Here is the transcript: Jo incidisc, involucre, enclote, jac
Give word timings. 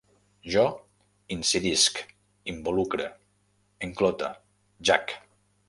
Jo 0.53 0.61
incidisc, 1.35 2.01
involucre, 2.55 3.07
enclote, 3.89 4.33
jac 4.91 5.17